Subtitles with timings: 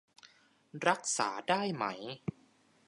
[0.87, 1.85] รักษาได้ไหม